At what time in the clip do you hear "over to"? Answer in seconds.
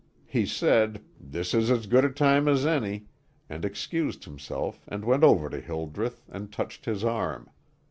5.23-5.61